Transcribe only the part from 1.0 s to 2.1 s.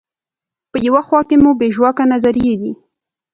خوا کې مو بې ژواکه